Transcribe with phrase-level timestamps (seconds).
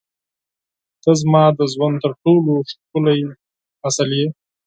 [1.03, 3.19] •ته زما د ژوند تر ټولو ښکلی
[3.81, 4.27] فصل یې.